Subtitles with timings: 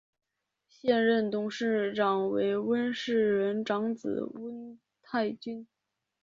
[0.67, 5.67] 现任董事长为温世仁长子温泰钧。